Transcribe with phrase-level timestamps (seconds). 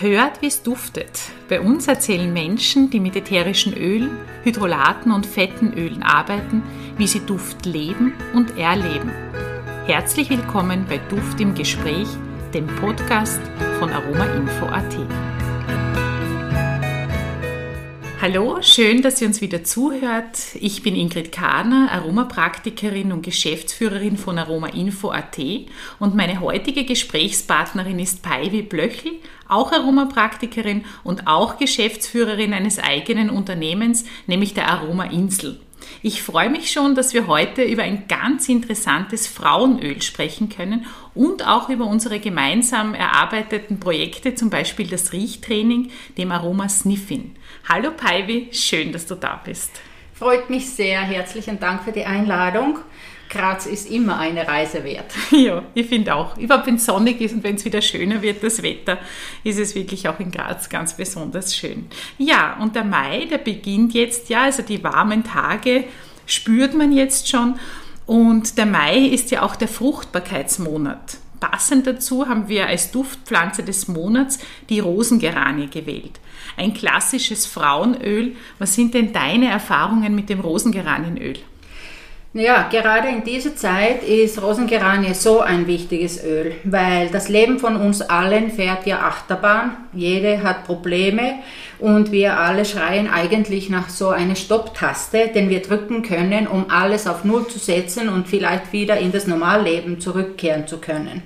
[0.00, 1.10] Hört, wie es duftet.
[1.50, 6.62] Bei uns erzählen Menschen, die mit ätherischen Ölen, Hydrolaten und fetten Ölen arbeiten,
[6.96, 9.10] wie sie Duft leben und erleben.
[9.84, 12.08] Herzlich willkommen bei Duft im Gespräch,
[12.54, 13.42] dem Podcast
[13.78, 15.29] von aromainfo.at.
[18.22, 20.36] Hallo, schön, dass ihr uns wieder zuhört.
[20.60, 25.38] Ich bin Ingrid Kahner, Aromapraktikerin und Geschäftsführerin von aromainfo.at
[25.98, 29.12] und meine heutige Gesprächspartnerin ist Paivi Blöchel,
[29.48, 35.58] auch Aromapraktikerin und auch Geschäftsführerin eines eigenen Unternehmens, nämlich der Aroma Insel.
[36.02, 41.46] Ich freue mich schon, dass wir heute über ein ganz interessantes Frauenöl sprechen können und
[41.46, 47.36] auch über unsere gemeinsam erarbeiteten Projekte, zum Beispiel das Riechtraining, dem Aroma Sniffin.
[47.68, 49.72] Hallo Paivi, schön, dass du da bist.
[50.14, 51.02] Freut mich sehr.
[51.02, 52.78] Herzlichen Dank für die Einladung.
[53.30, 55.12] Graz ist immer eine Reise wert.
[55.30, 56.36] Ja, ich finde auch.
[56.36, 58.98] Überhaupt wenn es sonnig ist und wenn es wieder schöner wird, das Wetter,
[59.44, 61.86] ist es wirklich auch in Graz ganz besonders schön.
[62.18, 65.84] Ja, und der Mai, der beginnt jetzt ja, also die warmen Tage
[66.26, 67.54] spürt man jetzt schon.
[68.06, 71.18] Und der Mai ist ja auch der Fruchtbarkeitsmonat.
[71.38, 76.20] Passend dazu haben wir als Duftpflanze des Monats die Rosengeranie gewählt.
[76.56, 78.36] Ein klassisches Frauenöl.
[78.58, 81.38] Was sind denn deine Erfahrungen mit dem Rosengeranienöl?
[82.32, 87.74] Ja, gerade in dieser Zeit ist Rosengeranie so ein wichtiges Öl, weil das Leben von
[87.74, 89.72] uns allen fährt ja Achterbahn.
[89.92, 91.40] Jede hat Probleme
[91.80, 97.08] und wir alle schreien eigentlich nach so einer Stopptaste, den wir drücken können, um alles
[97.08, 101.22] auf Null zu setzen und vielleicht wieder in das Normalleben zurückkehren zu können.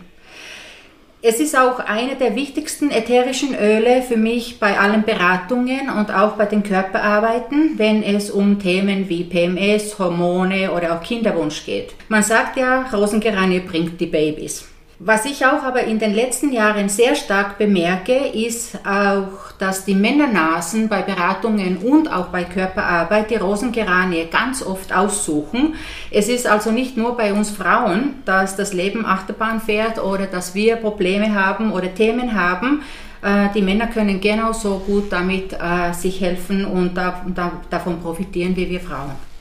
[1.27, 6.33] Es ist auch eine der wichtigsten ätherischen Öle für mich bei allen Beratungen und auch
[6.33, 11.95] bei den Körperarbeiten, wenn es um Themen wie PMS, Hormone oder auch Kinderwunsch geht.
[12.09, 14.69] Man sagt ja, Rosengeranie bringt die Babys.
[15.01, 19.95] Was ich auch aber in den letzten Jahren sehr stark bemerke, ist auch, dass die
[19.95, 25.75] Männernasen bei Beratungen und auch bei Körperarbeit die Rosengeranie ganz oft aussuchen.
[26.13, 30.55] Es ist also nicht nur bei uns Frauen, dass das Leben Achterbahn fährt oder dass
[30.55, 32.83] wir Probleme haben oder Themen haben.
[33.21, 38.81] Äh, die Männer können genauso gut damit äh, sich helfen und davon profitieren wie wir
[38.81, 39.34] Frauen.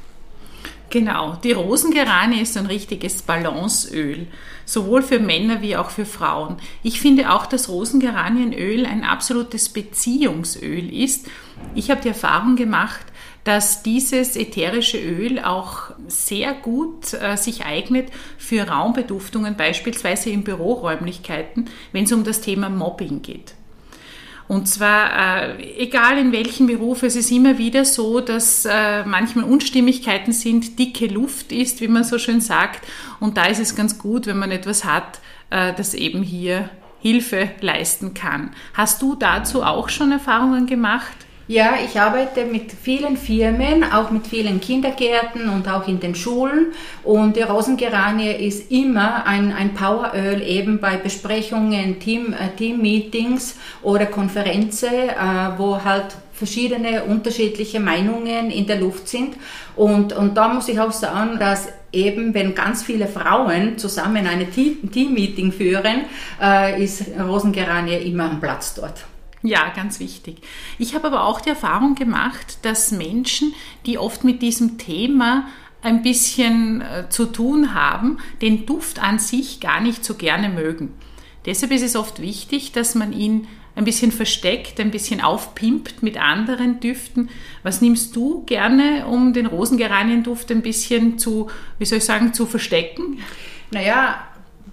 [0.94, 4.28] Genau, die Rosengeranie ist ein richtiges Balanceöl,
[4.64, 6.58] sowohl für Männer wie auch für Frauen.
[6.84, 11.26] Ich finde auch, dass Rosengeranienöl ein absolutes Beziehungsöl ist.
[11.74, 13.08] Ich habe die Erfahrung gemacht,
[13.44, 21.72] dass dieses ätherische Öl auch sehr gut äh, sich eignet für Raumbeduftungen, beispielsweise in Büroräumlichkeiten,
[21.92, 23.56] wenn es um das Thema Mobbing geht.
[24.48, 29.46] Und zwar, äh, egal in welchem Beruf, es ist immer wieder so, dass äh, manchmal
[29.46, 32.86] Unstimmigkeiten sind, dicke Luft ist, wie man so schön sagt.
[33.20, 37.50] Und da ist es ganz gut, wenn man etwas hat, äh, das eben hier Hilfe
[37.62, 38.52] leisten kann.
[38.74, 41.23] Hast du dazu auch schon Erfahrungen gemacht?
[41.48, 46.68] Ja, ich arbeite mit vielen Firmen, auch mit vielen Kindergärten und auch in den Schulen.
[47.04, 54.06] Und die Rosengeranie ist immer ein, ein Poweröl eben bei Besprechungen, Team, äh, Team-Meetings oder
[54.06, 59.36] Konferenzen, äh, wo halt verschiedene unterschiedliche Meinungen in der Luft sind.
[59.76, 64.50] Und, und da muss ich auch sagen, dass eben, wenn ganz viele Frauen zusammen eine
[64.50, 66.06] Team-Meeting führen,
[66.42, 69.04] äh, ist Rosengeranie immer am Platz dort.
[69.44, 70.38] Ja, ganz wichtig.
[70.80, 73.54] Ich habe aber auch die Erfahrung gemacht, dass Menschen,
[73.86, 75.48] die oft mit diesem Thema
[75.82, 80.94] ein bisschen äh, zu tun haben, den Duft an sich gar nicht so gerne mögen.
[81.46, 86.18] Deshalb ist es oft wichtig, dass man ihn ein bisschen versteckt, ein bisschen aufpimpt mit
[86.18, 87.30] anderen Düften.
[87.64, 91.50] Was nimmst du gerne, um den Rosengeranienduft ein bisschen zu,
[91.80, 93.20] wie soll ich sagen, zu verstecken?
[93.72, 94.24] Naja,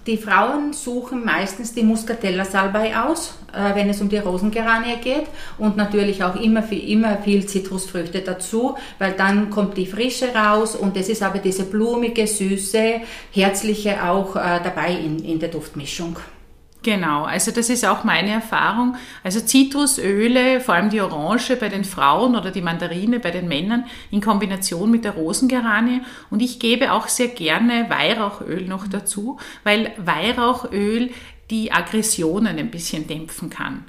[0.07, 5.27] die Frauen suchen meistens die Muscatella-Salbei aus, äh, wenn es um die Rosengeranie geht
[5.59, 10.75] und natürlich auch immer viel, immer viel Zitrusfrüchte dazu, weil dann kommt die Frische raus
[10.75, 13.03] und es ist aber diese blumige, süße,
[13.33, 16.17] herzliche auch äh, dabei in, in der Duftmischung.
[16.83, 18.97] Genau, also das ist auch meine Erfahrung.
[19.23, 23.85] Also Zitrusöle, vor allem die Orange bei den Frauen oder die Mandarine bei den Männern
[24.11, 26.01] in Kombination mit der Rosengeranie.
[26.31, 31.11] Und ich gebe auch sehr gerne Weihrauchöl noch dazu, weil Weihrauchöl
[31.51, 33.85] die Aggressionen ein bisschen dämpfen kann.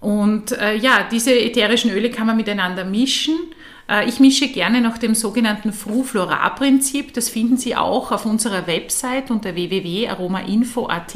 [0.00, 3.38] Und äh, ja, diese ätherischen Öle kann man miteinander mischen.
[3.88, 7.14] Äh, ich mische gerne nach dem sogenannten Fru-Flora-Prinzip.
[7.14, 11.14] Das finden Sie auch auf unserer Website unter www.aromainfo.at.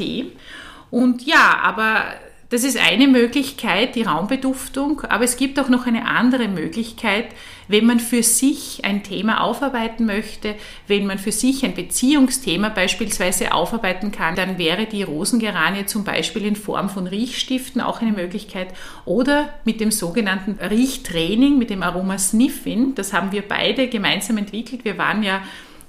[0.89, 2.03] Und ja, aber
[2.51, 7.27] Das ist eine Möglichkeit, die Raumbeduftung, aber es gibt auch noch eine andere Möglichkeit,
[7.67, 10.55] wenn man für sich ein Thema aufarbeiten möchte,
[10.87, 16.43] wenn man für sich ein Beziehungsthema beispielsweise aufarbeiten kann, dann wäre die Rosengeranie zum Beispiel
[16.43, 18.69] in Form von Riechstiften auch eine Möglichkeit
[19.05, 22.95] oder mit dem sogenannten Riechtraining, mit dem Aroma Sniffin.
[22.95, 24.85] Das haben wir beide gemeinsam entwickelt.
[24.85, 25.43] Wir waren ja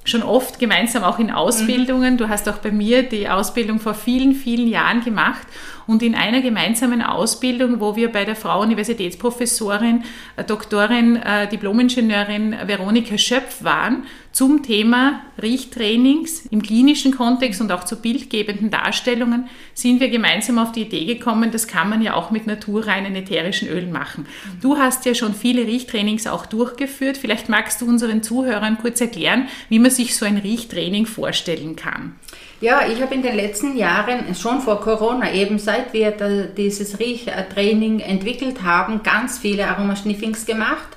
[0.04, 2.16] schon oft gemeinsam auch in Ausbildungen.
[2.16, 5.46] Du hast auch bei mir die Ausbildung vor vielen, vielen Jahren gemacht
[5.90, 10.04] und in einer gemeinsamen Ausbildung, wo wir bei der Frau Universitätsprofessorin,
[10.36, 17.82] äh, Doktorin, äh, Diplomingenieurin Veronika Schöpf waren, zum Thema Riechtrainings im klinischen Kontext und auch
[17.82, 22.30] zu bildgebenden Darstellungen, sind wir gemeinsam auf die Idee gekommen, das kann man ja auch
[22.30, 24.26] mit naturreinen ätherischen Ölen machen.
[24.62, 27.16] Du hast ja schon viele Riechtrainings auch durchgeführt.
[27.16, 32.14] Vielleicht magst du unseren Zuhörern kurz erklären, wie man sich so ein Riechtraining vorstellen kann.
[32.60, 38.00] Ja, ich habe in den letzten Jahren, schon vor Corona, eben seit wir dieses Riechtraining
[38.00, 40.88] entwickelt haben, ganz viele Aromasniffings gemacht.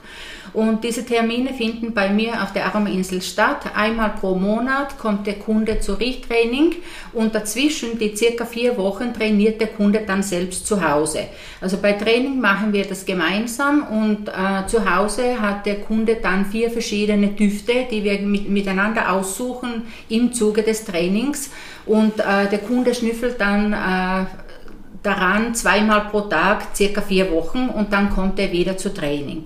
[0.54, 3.72] Und diese Termine finden bei mir auf der Aromainsel statt.
[3.76, 6.76] Einmal pro Monat kommt der Kunde zu Richttraining
[7.14, 11.22] und dazwischen die circa vier Wochen trainiert der Kunde dann selbst zu Hause.
[11.60, 16.46] Also bei Training machen wir das gemeinsam und äh, zu Hause hat der Kunde dann
[16.46, 21.50] vier verschiedene Düfte, die wir mit, miteinander aussuchen im Zuge des Trainings
[21.88, 24.26] und äh, der Kunde schnüffelt dann äh,
[25.02, 29.46] daran zweimal pro Tag, circa vier Wochen und dann kommt er wieder zu Training.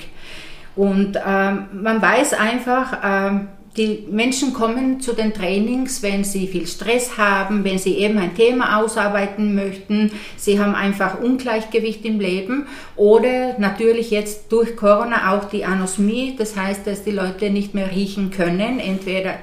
[0.78, 3.48] Und ähm, man weiß einfach, ähm,
[3.78, 8.36] die Menschen kommen zu den Trainings, wenn sie viel Stress haben, wenn sie eben ein
[8.36, 10.12] Thema ausarbeiten möchten.
[10.36, 16.36] Sie haben einfach Ungleichgewicht im Leben oder natürlich jetzt durch Corona auch die Anosmie.
[16.38, 19.36] Das heißt, dass die Leute nicht mehr riechen können, entweder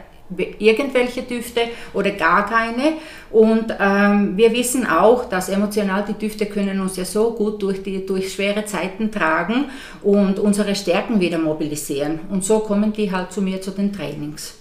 [0.59, 1.61] irgendwelche Düfte
[1.93, 2.95] oder gar keine.
[3.31, 7.83] Und ähm, wir wissen auch, dass emotional die Düfte können uns ja so gut durch,
[7.83, 9.67] die, durch schwere Zeiten tragen
[10.03, 12.21] und unsere Stärken wieder mobilisieren.
[12.31, 14.55] Und so kommen die halt zu mir zu den Trainings.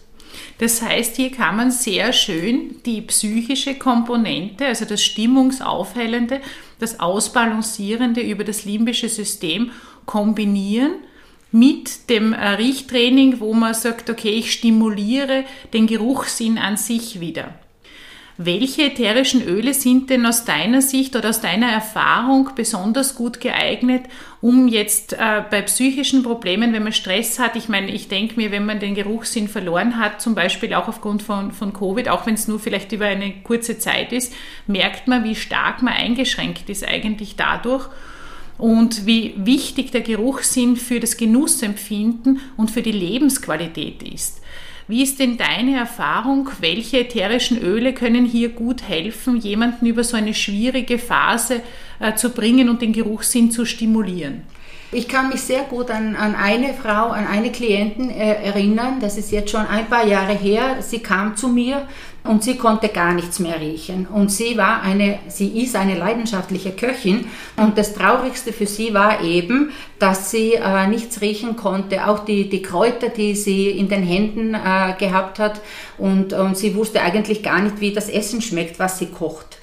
[0.57, 6.41] Das heißt, hier kann man sehr schön die psychische Komponente, also das Stimmungsaufhellende,
[6.79, 9.71] das Ausbalancierende über das limbische System
[10.05, 10.93] kombinieren
[11.53, 17.53] mit dem äh, Riechtraining, wo man sagt, okay, ich stimuliere den Geruchssinn an sich wieder.
[18.37, 24.05] Welche ätherischen Öle sind denn aus deiner Sicht oder aus deiner Erfahrung besonders gut geeignet,
[24.41, 28.49] um jetzt äh, bei psychischen Problemen, wenn man Stress hat, ich meine, ich denke mir,
[28.49, 32.33] wenn man den Geruchssinn verloren hat, zum Beispiel auch aufgrund von, von Covid, auch wenn
[32.33, 34.33] es nur vielleicht über eine kurze Zeit ist,
[34.65, 37.87] merkt man, wie stark man eingeschränkt ist eigentlich dadurch
[38.57, 44.41] und wie wichtig der Geruchssinn für das Genussempfinden und für die Lebensqualität ist.
[44.87, 46.49] Wie ist denn deine Erfahrung?
[46.59, 51.61] Welche ätherischen Öle können hier gut helfen, jemanden über so eine schwierige Phase
[51.99, 54.41] äh, zu bringen und den Geruchssinn zu stimulieren?
[54.93, 59.17] Ich kann mich sehr gut an, an eine Frau, an eine Klientin äh, erinnern, das
[59.17, 60.77] ist jetzt schon ein paar Jahre her.
[60.81, 61.87] Sie kam zu mir
[62.23, 64.05] und sie konnte gar nichts mehr riechen.
[64.05, 67.25] Und sie war eine, sie ist eine leidenschaftliche Köchin
[67.57, 72.07] und das Traurigste für sie war eben, dass sie äh, nichts riechen konnte.
[72.07, 75.61] Auch die, die Kräuter, die sie in den Händen äh, gehabt hat
[75.97, 79.57] und, und sie wusste eigentlich gar nicht, wie das Essen schmeckt, was sie kocht.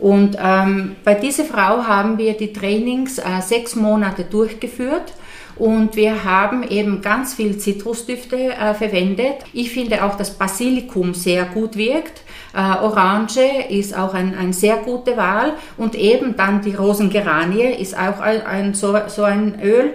[0.00, 5.12] Und ähm, bei dieser Frau haben wir die Trainings äh, sechs Monate durchgeführt
[5.56, 9.36] und wir haben eben ganz viel Zitrusdüfte äh, verwendet.
[9.52, 12.22] Ich finde auch, dass Basilikum sehr gut wirkt.
[12.54, 17.94] Äh, Orange ist auch ein, eine sehr gute Wahl und eben dann die Rosengeranie ist
[17.94, 19.92] auch ein, ein so, so ein Öl.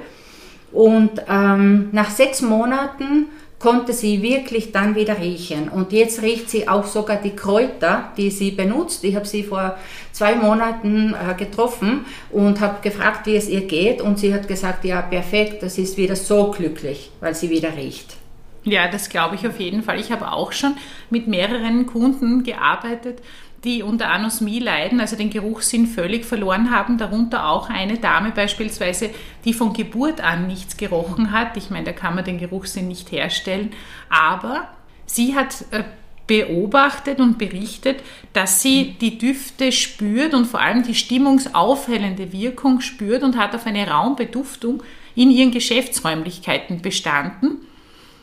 [0.71, 3.27] Und ähm, nach sechs Monaten
[3.59, 5.69] konnte sie wirklich dann wieder riechen.
[5.69, 9.03] Und jetzt riecht sie auch sogar die Kräuter, die sie benutzt.
[9.03, 9.77] Ich habe sie vor
[10.11, 14.01] zwei Monaten äh, getroffen und habe gefragt, wie es ihr geht.
[14.01, 18.17] Und sie hat gesagt, ja, perfekt, das ist wieder so glücklich, weil sie wieder riecht.
[18.65, 19.99] Ja, das glaube ich auf jeden Fall.
[19.99, 20.75] Ich habe auch schon
[21.11, 23.19] mit mehreren Kunden gearbeitet,
[23.65, 26.97] die unter Anosmie leiden, also den Geruchssinn völlig verloren haben.
[26.97, 29.09] Darunter auch eine Dame beispielsweise,
[29.43, 31.57] die von Geburt an nichts gerochen hat.
[31.57, 33.71] Ich meine, da kann man den Geruchssinn nicht herstellen.
[34.09, 34.69] Aber
[35.05, 35.83] sie hat äh,
[36.27, 38.01] beobachtet und berichtet,
[38.33, 43.65] dass sie die Düfte spürt und vor allem die stimmungsaufhellende Wirkung spürt und hat auf
[43.65, 44.83] eine Raumbeduftung
[45.15, 47.59] in ihren Geschäftsräumlichkeiten bestanden,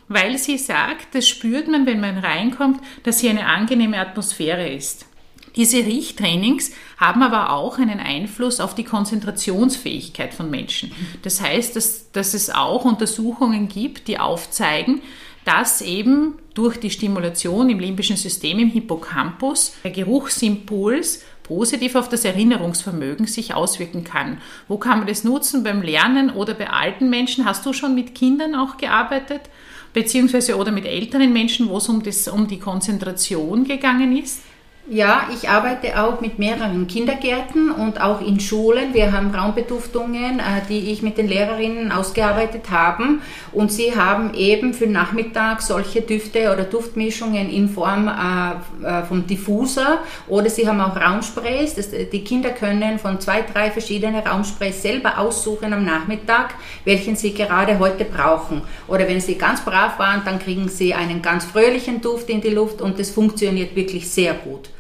[0.09, 5.07] weil sie sagt, das spürt man, wenn man reinkommt, dass hier eine angenehme Atmosphäre ist.
[5.57, 10.93] Diese Riechtrainings haben aber auch einen Einfluss auf die Konzentrationsfähigkeit von Menschen.
[11.23, 15.03] Das heißt, dass, dass es auch Untersuchungen gibt, die aufzeigen,
[15.45, 22.25] dass eben durch die Stimulation im limbischen System im Hippocampus der Geruchsimpuls positiv auf das
[22.25, 24.39] Erinnerungsvermögen sich auswirken kann.
[24.69, 25.65] Wo kann man das nutzen?
[25.65, 27.45] Beim Lernen oder bei alten Menschen?
[27.45, 29.43] Hast du schon mit Kindern auch gearbeitet?
[29.93, 34.41] Beziehungsweise oder mit älteren Menschen, wo es um, das, um die Konzentration gegangen ist?
[34.91, 38.93] Ja, ich arbeite auch mit mehreren Kindergärten und auch in Schulen.
[38.95, 43.05] Wir haben Raumbeduftungen, äh, die ich mit den Lehrerinnen ausgearbeitet habe.
[43.53, 49.25] Und sie haben eben für Nachmittag solche Düfte oder Duftmischungen in Form äh, äh, vom
[49.25, 51.77] Diffuser oder sie haben auch Raumsprays.
[51.77, 57.79] die Kinder können von zwei, drei verschiedene Raumsprays selber aussuchen am Nachmittag, welchen sie gerade
[57.79, 58.63] heute brauchen.
[58.89, 62.51] Oder wenn sie ganz brav waren, dann kriegen sie einen ganz fröhlichen Duft in die
[62.51, 64.71] Luft und das funktioniert wirklich sehr gut.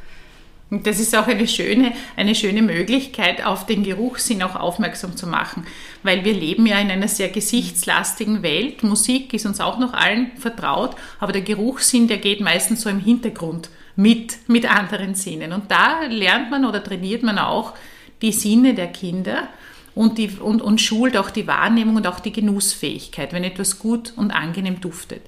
[0.73, 5.27] Und das ist auch eine schöne, eine schöne Möglichkeit, auf den Geruchssinn auch aufmerksam zu
[5.27, 5.67] machen,
[6.03, 8.83] weil wir leben ja in einer sehr gesichtslastigen Welt.
[8.83, 13.01] Musik ist uns auch noch allen vertraut, aber der Geruchssinn, der geht meistens so im
[13.01, 15.53] Hintergrund mit, mit anderen Sinnen.
[15.53, 17.75] Und da lernt man oder trainiert man auch
[18.23, 19.49] die Sinne der Kinder
[19.95, 24.15] und, die, und, und schult auch die Wahrnehmung und auch die Genussfähigkeit, wenn etwas gut
[24.17, 25.21] und angenehm duftet.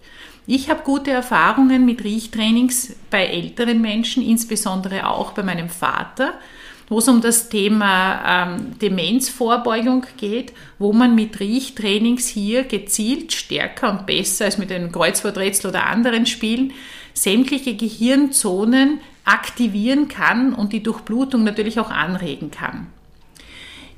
[0.47, 6.35] Ich habe gute Erfahrungen mit Riechtrainings bei älteren Menschen, insbesondere auch bei meinem Vater,
[6.91, 13.91] wo es um das Thema ähm, Demenzvorbeugung geht, wo man mit Riechtrainings hier gezielt stärker
[13.91, 16.75] und besser als mit einem Kreuzworträtsel oder anderen Spielen
[17.15, 22.89] sämtliche Gehirnzonen aktivieren kann und die Durchblutung natürlich auch anregen kann.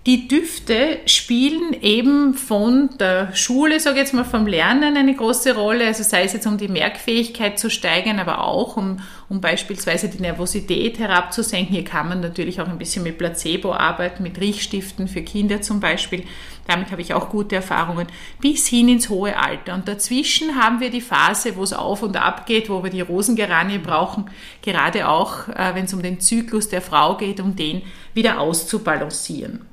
[0.07, 5.57] Die Düfte spielen eben von der Schule, sage ich jetzt mal, vom Lernen eine große
[5.57, 5.85] Rolle.
[5.85, 10.21] Also sei es jetzt um die Merkfähigkeit zu steigern, aber auch um, um beispielsweise die
[10.21, 11.75] Nervosität herabzusenken.
[11.75, 15.81] Hier kann man natürlich auch ein bisschen mit Placebo arbeiten, mit Riechstiften für Kinder zum
[15.81, 16.23] Beispiel.
[16.69, 18.07] Damit habe ich auch gute Erfahrungen.
[18.41, 19.75] Bis hin ins hohe Alter.
[19.75, 23.01] Und dazwischen haben wir die Phase, wo es auf und ab geht, wo wir die
[23.01, 24.31] Rosengeranie brauchen.
[24.63, 27.83] Gerade auch, äh, wenn es um den Zyklus der Frau geht, um den
[28.15, 29.67] wieder auszubalancieren.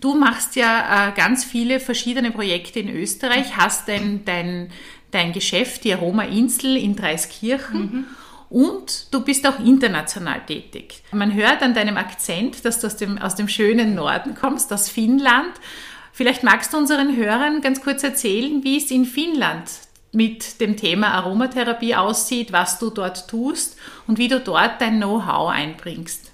[0.00, 4.70] Du machst ja äh, ganz viele verschiedene Projekte in Österreich, hast dein, dein,
[5.10, 7.80] dein Geschäft, die Aroma Insel in Dreiskirchen.
[7.80, 8.04] Mhm.
[8.50, 11.02] Und du bist auch international tätig.
[11.12, 14.88] Man hört an deinem Akzent, dass du aus dem, aus dem schönen Norden kommst, aus
[14.88, 15.52] Finnland.
[16.12, 19.70] Vielleicht magst du unseren Hörern ganz kurz erzählen, wie es in Finnland
[20.12, 23.76] mit dem Thema Aromatherapie aussieht, was du dort tust
[24.06, 26.27] und wie du dort dein Know-how einbringst.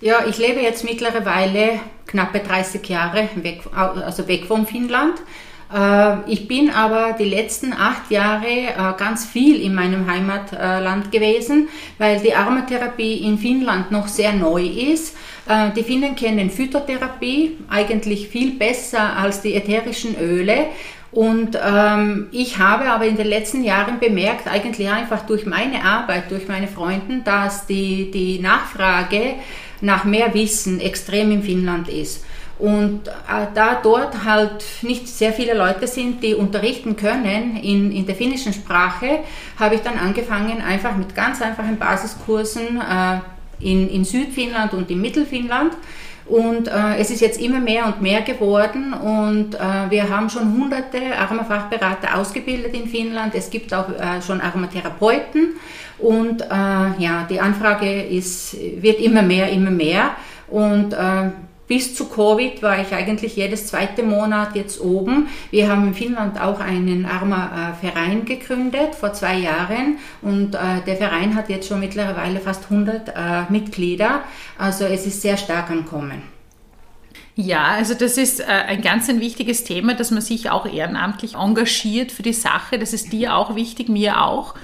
[0.00, 5.14] Ja, ich lebe jetzt mittlerweile knappe 30 Jahre weg, also weg von Finnland.
[5.74, 11.68] Äh, ich bin aber die letzten acht Jahre äh, ganz viel in meinem Heimatland gewesen,
[11.98, 15.16] weil die Aromatherapie in Finnland noch sehr neu ist.
[15.48, 20.66] Äh, die Finnen kennen Phytotherapie eigentlich viel besser als die ätherischen Öle.
[21.10, 26.30] Und ähm, ich habe aber in den letzten Jahren bemerkt, eigentlich einfach durch meine Arbeit,
[26.30, 29.36] durch meine Freunde, dass die, die Nachfrage
[29.80, 32.24] nach mehr Wissen extrem in Finnland ist.
[32.58, 38.04] Und äh, da dort halt nicht sehr viele Leute sind, die unterrichten können in, in
[38.04, 39.20] der finnischen Sprache,
[39.58, 43.20] habe ich dann angefangen, einfach mit ganz einfachen Basiskursen äh,
[43.60, 45.74] in, in Südfinnland und in Mittelfinnland.
[46.26, 50.52] Und äh, es ist jetzt immer mehr und mehr geworden und äh, wir haben schon
[50.52, 53.34] hunderte Aromafachberater ausgebildet in Finnland.
[53.34, 55.54] Es gibt auch äh, schon Aromatherapeuten
[55.98, 60.10] und äh, ja, die Anfrage ist, wird immer mehr, immer mehr.
[60.48, 61.30] Und äh,
[61.68, 65.28] bis zu Covid war ich eigentlich jedes zweite Monat jetzt oben.
[65.50, 71.34] Wir haben in Finnland auch einen Arma-Verein gegründet vor zwei Jahren und äh, der Verein
[71.34, 73.12] hat jetzt schon mittlerweile fast 100 äh,
[73.52, 74.22] Mitglieder.
[74.56, 76.22] Also es ist sehr stark ankommen.
[77.40, 81.34] Ja, also das ist äh, ein ganz ein wichtiges Thema, dass man sich auch ehrenamtlich
[81.34, 82.78] engagiert für die Sache.
[82.78, 84.54] Das ist dir auch wichtig, mir auch.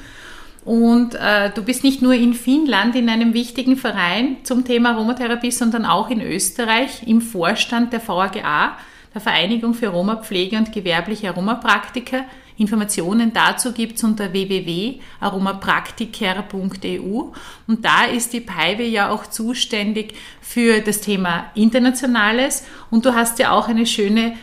[0.64, 5.50] Und äh, du bist nicht nur in Finnland in einem wichtigen Verein zum Thema Aromatherapie,
[5.50, 8.78] sondern auch in Österreich im Vorstand der VAGA,
[9.12, 12.24] der Vereinigung für Aromapflege und gewerbliche Aromapraktiker.
[12.56, 17.32] Informationen dazu gibt's unter www.aromapraktiker.eu.
[17.66, 22.64] Und da ist die Paive ja auch zuständig für das Thema Internationales.
[22.90, 24.34] Und du hast ja auch eine schöne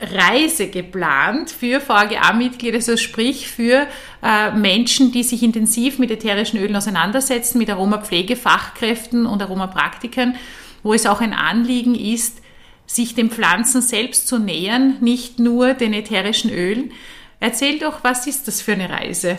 [0.00, 3.86] Reise geplant für VGA-Mitglieder, also sprich für
[4.22, 10.36] äh, Menschen, die sich intensiv mit ätherischen Ölen auseinandersetzen, mit Aromapflegefachkräften und Aromapraktikern,
[10.82, 12.38] wo es auch ein Anliegen ist,
[12.86, 16.92] sich den Pflanzen selbst zu nähern, nicht nur den ätherischen Ölen.
[17.38, 19.38] Erzähl doch, was ist das für eine Reise?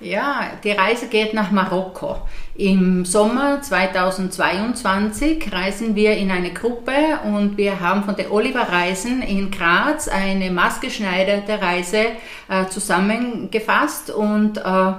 [0.00, 2.22] Ja, die Reise geht nach Marokko.
[2.54, 6.92] Im Sommer 2022 reisen wir in eine Gruppe
[7.24, 12.08] und wir haben von der Oliver Reisen in Graz eine maßgeschneiderte Reise
[12.50, 14.92] äh, zusammengefasst und äh,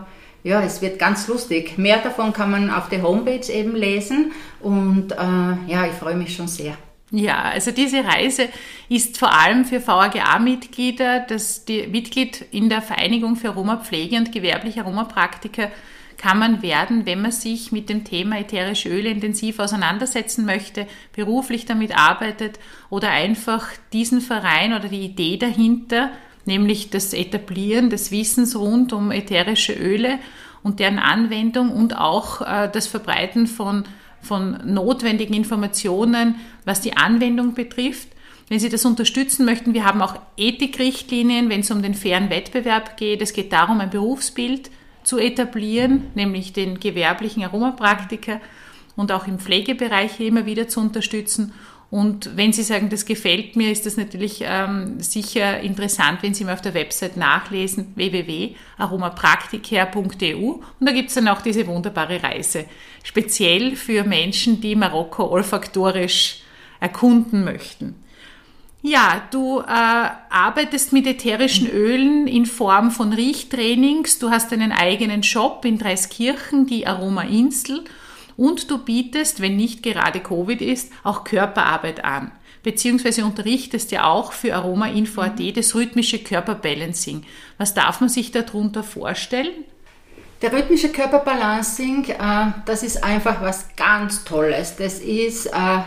[0.45, 1.77] ja, es wird ganz lustig.
[1.77, 6.35] Mehr davon kann man auf der Homepage eben lesen und äh, ja, ich freue mich
[6.35, 6.75] schon sehr.
[7.11, 8.49] Ja, also diese Reise
[8.89, 14.81] ist vor allem für VAGA-Mitglieder, das die Mitglied in der Vereinigung für Roma-Pflege und gewerbliche
[14.81, 15.69] Roma-Praktiker
[16.17, 21.65] kann man werden, wenn man sich mit dem Thema ätherische Öle intensiv auseinandersetzen möchte, beruflich
[21.65, 26.11] damit arbeitet oder einfach diesen Verein oder die Idee dahinter,
[26.45, 30.19] nämlich das Etablieren des Wissens rund um ätherische Öle
[30.63, 33.83] und deren Anwendung und auch äh, das Verbreiten von
[34.23, 38.07] von notwendigen Informationen, was die Anwendung betrifft.
[38.49, 42.97] Wenn Sie das unterstützen möchten, wir haben auch Ethikrichtlinien, wenn es um den fairen Wettbewerb
[42.97, 43.21] geht.
[43.21, 44.71] Es geht darum, ein Berufsbild
[45.03, 48.39] zu etablieren, nämlich den gewerblichen Aromapraktiker
[48.95, 51.53] und auch im Pflegebereich immer wieder zu unterstützen.
[51.93, 56.43] Und wenn Sie sagen, das gefällt mir, ist das natürlich ähm, sicher interessant, wenn Sie
[56.43, 60.39] mal auf der Website nachlesen, www.aromapraktiker.eu.
[60.39, 62.65] Und da gibt es dann auch diese wunderbare Reise,
[63.03, 66.39] speziell für Menschen, die Marokko olfaktorisch
[66.79, 67.93] erkunden möchten.
[68.85, 74.19] Ja, du äh, arbeitest mit ätherischen Ölen in Form von Riechtrainings.
[74.19, 77.85] Du hast einen eigenen Shop in Dreiskirchen, die Aroma Insel
[78.35, 82.33] und du bietest, wenn nicht gerade Covid ist, auch Körperarbeit an.
[82.61, 87.23] Beziehungsweise unterrichtest ja auch für Aroma Info.at das rhythmische Körperbalancing.
[87.57, 89.63] Was darf man sich darunter vorstellen?
[90.41, 94.75] Der rhythmische Körperbalancing, äh, das ist einfach was ganz Tolles.
[94.75, 95.79] Das ist äh,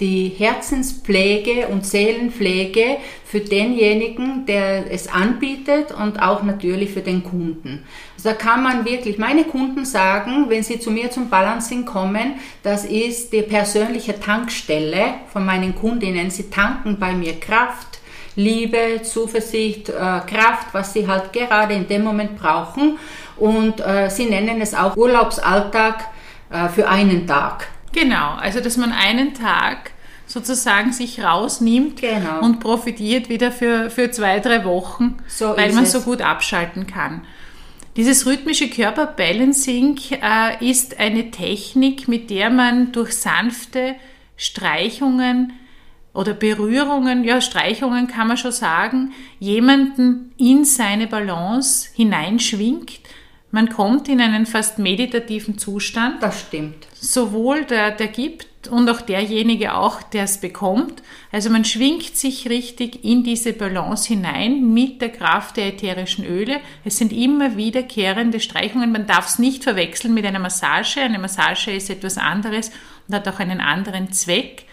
[0.00, 7.84] die Herzenspflege und Seelenpflege für denjenigen, der es anbietet und auch natürlich für den Kunden.
[8.16, 12.34] Also da kann man wirklich, meine Kunden sagen, wenn sie zu mir zum Balancing kommen,
[12.62, 16.30] das ist die persönliche Tankstelle von meinen Kundinnen.
[16.30, 17.98] Sie tanken bei mir Kraft,
[18.36, 22.98] Liebe, Zuversicht, äh, Kraft, was sie halt gerade in dem Moment brauchen.
[23.36, 26.04] Und äh, sie nennen es auch Urlaubsalltag
[26.50, 27.66] äh, für einen Tag.
[27.92, 29.92] Genau, also dass man einen Tag
[30.26, 32.40] sozusagen sich rausnimmt genau.
[32.40, 35.92] und profitiert wieder für, für zwei, drei Wochen, so weil man es.
[35.92, 37.22] so gut abschalten kann.
[37.96, 43.96] Dieses rhythmische Körperbalancing äh, ist eine Technik, mit der man durch sanfte
[44.36, 45.54] Streichungen
[46.14, 53.00] oder Berührungen, ja, Streichungen kann man schon sagen, jemanden in seine Balance hineinschwingt
[53.50, 56.22] man kommt in einen fast meditativen Zustand.
[56.22, 56.86] Das stimmt.
[56.94, 61.02] Sowohl der, der gibt und auch derjenige auch, der es bekommt.
[61.32, 66.60] Also man schwingt sich richtig in diese Balance hinein mit der Kraft der ätherischen Öle.
[66.84, 68.92] Es sind immer wiederkehrende Streichungen.
[68.92, 71.00] Man darf es nicht verwechseln mit einer Massage.
[71.00, 72.70] Eine Massage ist etwas anderes
[73.06, 74.64] und hat auch einen anderen Zweck.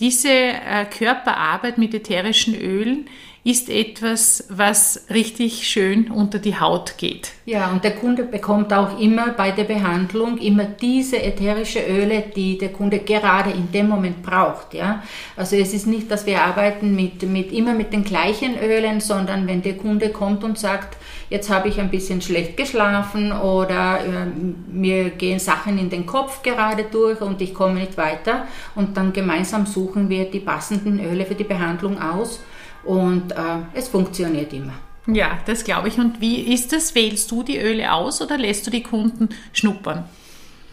[0.00, 3.06] Diese äh, Körperarbeit mit ätherischen Ölen
[3.42, 7.32] ist etwas, was richtig schön unter die Haut geht.
[7.46, 12.58] Ja, und der Kunde bekommt auch immer bei der Behandlung immer diese ätherische Öle, die
[12.58, 14.74] der Kunde gerade in dem Moment braucht.
[14.74, 15.02] Ja?
[15.36, 19.46] Also es ist nicht, dass wir arbeiten mit, mit, immer mit den gleichen Ölen, sondern
[19.46, 20.98] wenn der Kunde kommt und sagt,
[21.30, 24.26] jetzt habe ich ein bisschen schlecht geschlafen oder äh,
[24.70, 29.14] mir gehen Sachen in den Kopf gerade durch und ich komme nicht weiter und dann
[29.14, 32.40] gemeinsam suchen wir die passenden Öle für die Behandlung aus
[32.84, 33.36] und äh,
[33.74, 34.74] es funktioniert immer.
[35.06, 35.98] Ja, das glaube ich.
[35.98, 36.94] Und wie ist das?
[36.94, 40.04] Wählst du die Öle aus oder lässt du die Kunden schnuppern?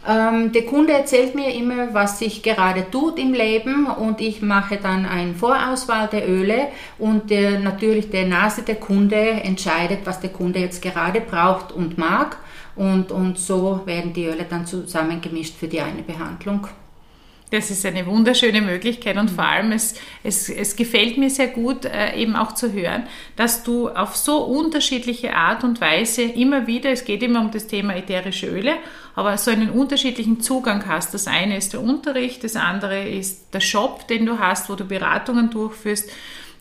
[0.07, 4.77] Ähm, der Kunde erzählt mir immer, was sich gerade tut im Leben und ich mache
[4.77, 6.67] dann eine Vorauswahl der Öle
[6.97, 11.97] und der, natürlich der Nase der Kunde entscheidet, was der Kunde jetzt gerade braucht und
[11.97, 12.37] mag
[12.77, 16.67] und, und so werden die Öle dann zusammengemischt für die eine Behandlung.
[17.49, 21.85] Das ist eine wunderschöne Möglichkeit und vor allem es, es, es gefällt mir sehr gut
[21.85, 23.03] äh, eben auch zu hören,
[23.37, 27.67] dass du auf so unterschiedliche Art und Weise immer wieder, es geht immer um das
[27.67, 28.73] Thema ätherische Öle,
[29.15, 31.13] aber so einen unterschiedlichen Zugang hast.
[31.13, 34.83] Das eine ist der Unterricht, das andere ist der Shop, den du hast, wo du
[34.83, 36.11] Beratungen durchführst.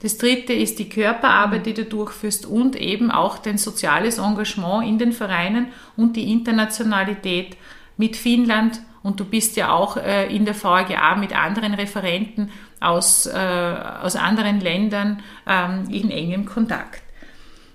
[0.03, 4.99] Das dritte ist die Körperarbeit, die du durchführst und eben auch dein soziales Engagement in
[4.99, 7.57] den Vereinen und die Internationalität
[7.96, 13.27] mit Finnland und du bist ja auch äh, in der VGA mit anderen Referenten aus,
[13.27, 17.03] äh, aus anderen Ländern ähm, in engem Kontakt.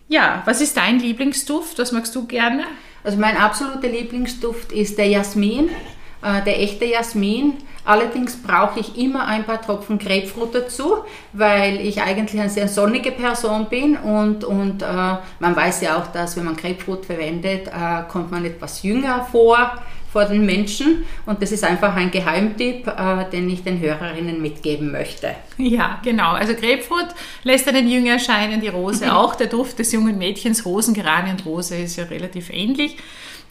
[0.09, 1.79] Ja, was ist dein Lieblingsduft?
[1.79, 2.65] Was magst du gerne?
[3.05, 5.69] Also mein absoluter Lieblingsduft ist der Jasmin,
[6.21, 7.53] äh, der echte Jasmin.
[7.85, 10.97] Allerdings brauche ich immer ein paar Tropfen Grapefruit dazu,
[11.31, 16.07] weil ich eigentlich eine sehr sonnige Person bin und, und äh, man weiß ja auch,
[16.07, 21.05] dass wenn man Grapefruit verwendet, äh, kommt man etwas jünger vor vor den Menschen.
[21.25, 25.35] Und das ist einfach ein Geheimtipp, äh, den ich den Hörerinnen mitgeben möchte.
[25.57, 26.31] Ja, genau.
[26.31, 27.07] Also Grapefruit
[27.43, 29.35] lässt einen jünger erscheinen, die Rose auch.
[29.35, 32.97] Der Duft des jungen Mädchens, Rosengeranie und Rose ist ja relativ ähnlich.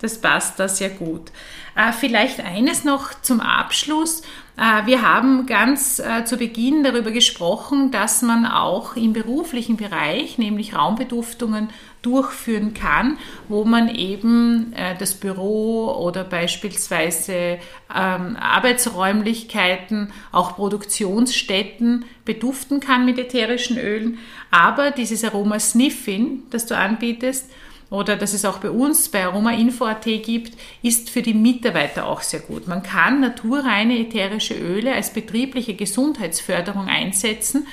[0.01, 1.31] Das passt da sehr gut.
[1.77, 4.23] Äh, vielleicht eines noch zum Abschluss.
[4.57, 10.39] Äh, wir haben ganz äh, zu Beginn darüber gesprochen, dass man auch im beruflichen Bereich,
[10.39, 11.69] nämlich Raumbeduftungen,
[12.03, 17.59] durchführen kann, wo man eben das Büro oder beispielsweise
[17.95, 24.17] ähm, Arbeitsräumlichkeiten, auch Produktionsstätten beduften kann mit ätherischen Ölen.
[24.51, 27.51] Aber dieses Aroma Sniffing, das du anbietest,
[27.91, 32.41] oder das es auch bei uns bei Aromainfo.at gibt, ist für die Mitarbeiter auch sehr
[32.41, 32.69] gut.
[32.69, 37.67] Man kann naturreine ätherische Öle als betriebliche Gesundheitsförderung einsetzen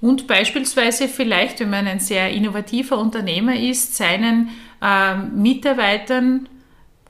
[0.00, 4.50] und beispielsweise vielleicht, wenn man ein sehr innovativer Unternehmer ist, seinen
[4.82, 6.48] äh, Mitarbeitern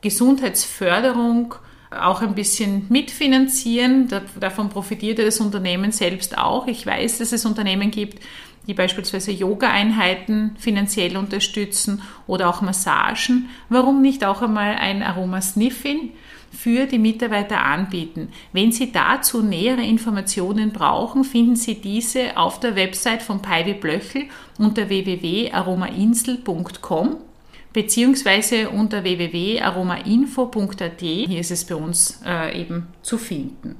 [0.03, 1.55] Gesundheitsförderung
[2.01, 4.09] auch ein bisschen mitfinanzieren.
[4.39, 6.67] Davon profitiert das Unternehmen selbst auch.
[6.67, 8.23] Ich weiß, dass es Unternehmen gibt,
[8.67, 13.49] die beispielsweise Yoga-Einheiten finanziell unterstützen oder auch Massagen.
[13.69, 16.11] Warum nicht auch einmal ein Aroma-Sniffing?
[16.53, 18.29] für die Mitarbeiter anbieten.
[18.53, 24.27] Wenn Sie dazu nähere Informationen brauchen, finden Sie diese auf der Website von Paivi Blöchel
[24.59, 27.32] unter www.aromainsel.com
[27.73, 31.01] beziehungsweise unter www.aromainfo.at.
[31.01, 33.77] Hier ist es bei uns äh, eben zu finden.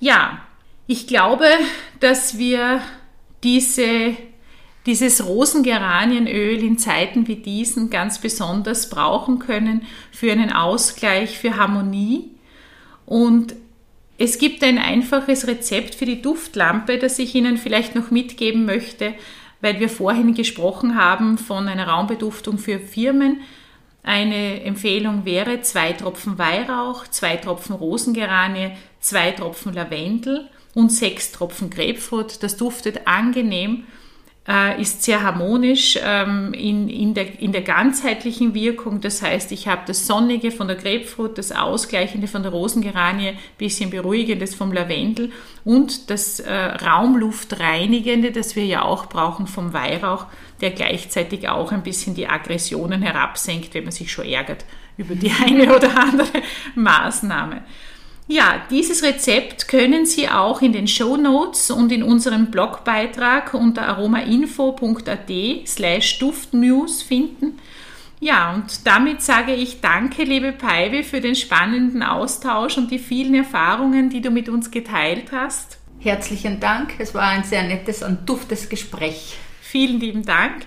[0.00, 0.40] Ja,
[0.86, 1.46] ich glaube,
[2.00, 2.80] dass wir
[3.42, 4.16] diese
[4.86, 12.30] dieses Rosengeranienöl in Zeiten wie diesen ganz besonders brauchen können für einen Ausgleich, für Harmonie.
[13.06, 13.54] Und
[14.18, 19.14] es gibt ein einfaches Rezept für die Duftlampe, das ich Ihnen vielleicht noch mitgeben möchte,
[19.62, 23.40] weil wir vorhin gesprochen haben von einer Raumbeduftung für Firmen.
[24.02, 31.70] Eine Empfehlung wäre zwei Tropfen Weihrauch, zwei Tropfen Rosengeranie, zwei Tropfen Lavendel und sechs Tropfen
[31.70, 32.42] Grapefruit.
[32.42, 33.84] Das duftet angenehm
[34.80, 39.00] ist sehr harmonisch ähm, in, in, der, in der ganzheitlichen Wirkung.
[39.00, 43.90] Das heißt, ich habe das Sonnige von der Grapefruit, das Ausgleichende von der Rosengeranie, bisschen
[43.90, 45.30] Beruhigendes vom Lavendel
[45.64, 50.26] und das äh, Raumluftreinigende, das wir ja auch brauchen vom Weihrauch,
[50.60, 54.64] der gleichzeitig auch ein bisschen die Aggressionen herabsenkt, wenn man sich schon ärgert
[54.96, 56.42] über die eine oder andere
[56.74, 57.62] Maßnahme.
[58.32, 63.82] Ja, dieses Rezept können Sie auch in den Show Notes und in unserem Blogbeitrag unter
[63.82, 65.30] aromainfo.at
[65.66, 67.58] slash duftnews finden.
[68.20, 73.34] Ja, und damit sage ich danke, liebe Paive, für den spannenden Austausch und die vielen
[73.34, 75.76] Erfahrungen, die du mit uns geteilt hast.
[75.98, 79.36] Herzlichen Dank, es war ein sehr nettes und duftes Gespräch.
[79.60, 80.64] Vielen lieben Dank.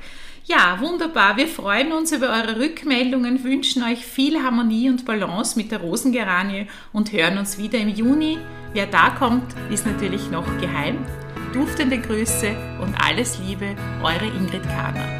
[0.48, 1.38] Ja, wunderbar.
[1.38, 6.68] Wir freuen uns über eure Rückmeldungen, wünschen euch viel Harmonie und Balance mit der Rosengeranie
[6.94, 8.38] und hören uns wieder im Juni.
[8.72, 11.04] Wer da kommt, ist natürlich noch geheim.
[11.52, 15.20] Duftende Grüße und alles Liebe, eure Ingrid Kahner.